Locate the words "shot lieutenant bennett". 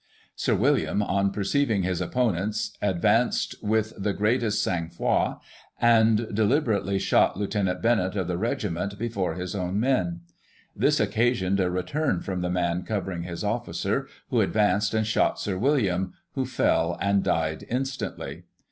6.99-8.15